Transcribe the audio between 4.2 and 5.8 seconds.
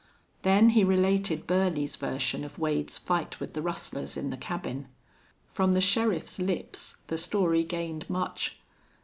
the cabin. From the